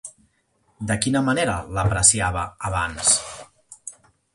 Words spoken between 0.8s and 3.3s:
De quina manera l'apreciava, abans?